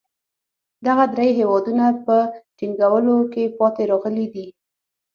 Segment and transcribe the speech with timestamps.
[0.85, 2.15] دغه درې هېوادونه په
[2.57, 4.47] ټینګولو کې پاتې راغلي دي.